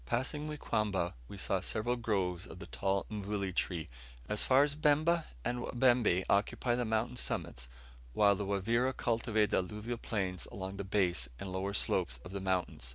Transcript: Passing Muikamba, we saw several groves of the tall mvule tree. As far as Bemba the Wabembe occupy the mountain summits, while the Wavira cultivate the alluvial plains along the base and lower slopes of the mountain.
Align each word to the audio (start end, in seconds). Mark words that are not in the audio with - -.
Passing 0.07 0.47
Muikamba, 0.49 1.13
we 1.27 1.37
saw 1.37 1.59
several 1.59 1.95
groves 1.95 2.47
of 2.47 2.57
the 2.57 2.65
tall 2.65 3.05
mvule 3.11 3.53
tree. 3.53 3.87
As 4.27 4.41
far 4.41 4.63
as 4.63 4.73
Bemba 4.73 5.25
the 5.43 5.51
Wabembe 5.51 6.23
occupy 6.27 6.73
the 6.73 6.85
mountain 6.85 7.17
summits, 7.17 7.69
while 8.13 8.35
the 8.35 8.47
Wavira 8.47 8.97
cultivate 8.97 9.51
the 9.51 9.57
alluvial 9.57 9.99
plains 9.99 10.47
along 10.51 10.77
the 10.77 10.83
base 10.83 11.29
and 11.39 11.51
lower 11.51 11.75
slopes 11.75 12.19
of 12.25 12.31
the 12.31 12.41
mountain. 12.41 12.81